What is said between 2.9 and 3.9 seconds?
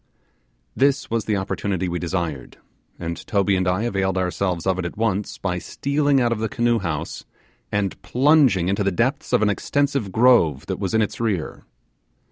and Toby and I